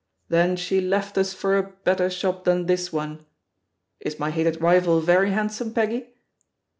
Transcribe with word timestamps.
'Then 0.29 0.55
she 0.55 0.81
left 0.81 1.15
us 1.15 1.31
for 1.31 1.55
a 1.59 1.73
better 1.83 2.09
shop 2.09 2.43
than 2.43 2.65
this 2.65 2.91
one 2.91 3.23
* 3.61 3.67
Is 3.99 4.17
my 4.17 4.31
hated 4.31 4.59
rival 4.59 4.99
very 4.99 5.29
handsome, 5.29 5.75
Peggy?" 5.75 6.07